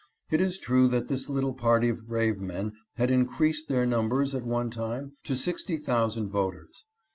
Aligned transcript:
It 0.31 0.41
is 0.41 0.57
true 0.57 0.87
that 0.87 1.09
this 1.09 1.29
little 1.29 1.53
party 1.53 1.87
of 1.87 2.07
brave 2.07 2.39
men 2.41 2.71
had 2.95 3.11
increased 3.11 3.69
their 3.69 3.85
numbers 3.85 4.33
at 4.33 4.41
one 4.43 4.71
time 4.71 5.11
to 5.25 5.35
sixty 5.35 5.77
thousand 5.77 6.29
voters. 6.29 6.87